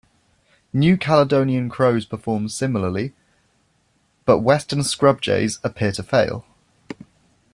[0.73, 3.13] New Caledonian crows perform similarly,
[4.25, 6.43] but Western scrub-jays appear to fail.